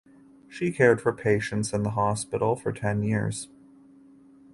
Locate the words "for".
0.99-1.13, 2.55-2.71